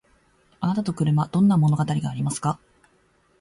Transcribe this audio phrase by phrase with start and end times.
[0.61, 2.59] あなたと車どんな物語がありますか？